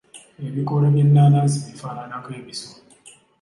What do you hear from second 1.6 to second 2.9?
bifaananako ebiso.